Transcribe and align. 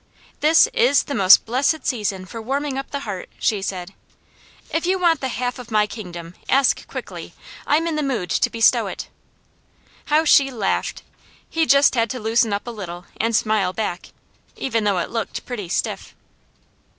"This 0.39 0.65
IS 0.73 1.03
the 1.03 1.13
most 1.13 1.45
blessed 1.45 1.85
season 1.85 2.25
for 2.25 2.41
warming 2.41 2.75
up 2.75 2.89
the 2.89 3.01
heart," 3.01 3.29
she 3.37 3.61
said. 3.61 3.93
"If 4.71 4.87
you 4.87 4.97
want 4.97 5.21
the 5.21 5.27
half 5.27 5.59
of 5.59 5.69
my 5.69 5.85
kingdom, 5.85 6.33
ask 6.49 6.87
quickly. 6.87 7.35
I'm 7.67 7.85
in 7.85 7.97
the 7.97 8.01
mood 8.01 8.31
to 8.31 8.49
bestow 8.49 8.87
it." 8.87 9.09
How 10.05 10.25
she 10.25 10.49
laughed! 10.49 11.03
He 11.47 11.67
just 11.67 11.93
had 11.93 12.09
to 12.09 12.19
loosen 12.19 12.51
up 12.51 12.65
a 12.65 12.71
little, 12.71 13.05
and 13.17 13.35
smile 13.35 13.73
back, 13.73 14.07
even 14.55 14.85
though 14.85 14.97
it 14.97 15.11
looked 15.11 15.45
pretty 15.45 15.69
stiff. 15.69 16.15